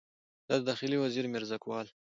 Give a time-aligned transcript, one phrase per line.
[0.49, 1.87] د داخلي وزیر میرزکوال